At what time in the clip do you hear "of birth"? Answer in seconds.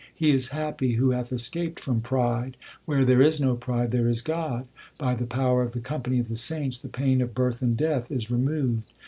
7.21-7.61